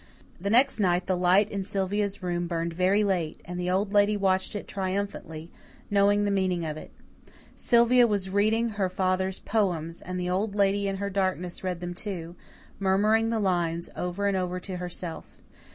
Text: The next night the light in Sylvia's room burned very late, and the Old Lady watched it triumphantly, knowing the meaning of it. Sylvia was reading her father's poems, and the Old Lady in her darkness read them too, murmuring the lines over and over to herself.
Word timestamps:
The 0.39 0.49
next 0.49 0.79
night 0.79 1.05
the 1.05 1.15
light 1.15 1.51
in 1.51 1.61
Sylvia's 1.61 2.23
room 2.23 2.47
burned 2.47 2.73
very 2.73 3.03
late, 3.03 3.39
and 3.45 3.59
the 3.59 3.69
Old 3.69 3.93
Lady 3.93 4.17
watched 4.17 4.55
it 4.55 4.67
triumphantly, 4.67 5.51
knowing 5.91 6.25
the 6.25 6.31
meaning 6.31 6.65
of 6.65 6.75
it. 6.75 6.89
Sylvia 7.55 8.07
was 8.07 8.27
reading 8.31 8.69
her 8.69 8.89
father's 8.89 9.41
poems, 9.41 10.01
and 10.01 10.19
the 10.19 10.27
Old 10.27 10.55
Lady 10.55 10.87
in 10.87 10.95
her 10.97 11.11
darkness 11.11 11.63
read 11.63 11.81
them 11.81 11.93
too, 11.93 12.35
murmuring 12.79 13.29
the 13.29 13.37
lines 13.39 13.91
over 13.95 14.25
and 14.25 14.35
over 14.35 14.59
to 14.61 14.77
herself. 14.77 15.43